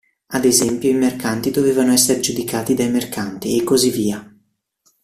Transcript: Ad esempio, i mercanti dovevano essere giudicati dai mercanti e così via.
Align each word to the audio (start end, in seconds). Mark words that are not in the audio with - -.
Ad 0.33 0.45
esempio, 0.45 0.89
i 0.89 0.95
mercanti 0.95 1.51
dovevano 1.51 1.91
essere 1.93 2.21
giudicati 2.21 2.73
dai 2.73 2.89
mercanti 2.89 3.55
e 3.55 3.63
così 3.63 3.91
via. 3.91 4.35